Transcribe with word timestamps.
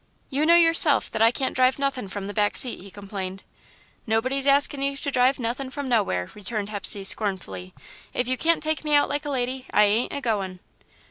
"You 0.31 0.47
know 0.47 0.55
yourself 0.55 1.11
that 1.11 1.21
I 1.21 1.29
can't 1.29 1.55
drive 1.55 1.77
nothin' 1.77 2.07
from 2.07 2.25
the 2.25 2.33
back 2.33 2.57
seat," 2.57 2.81
he 2.81 2.89
complained. 2.89 3.43
"Nobody's 4.07 4.47
askin' 4.47 4.81
you 4.81 4.97
to 4.97 5.11
drive 5.11 5.37
nothin' 5.37 5.69
from 5.69 5.87
nowhere," 5.87 6.31
returned 6.33 6.69
Hepsey, 6.69 7.03
scornfully. 7.03 7.71
"If 8.11 8.27
you 8.27 8.35
can't 8.35 8.63
take 8.63 8.83
me 8.83 8.95
out 8.95 9.09
like 9.09 9.25
a 9.25 9.29
lady, 9.29 9.67
I 9.71 9.83
ain't 9.83 10.11
a 10.11 10.19
goin'." 10.19 10.59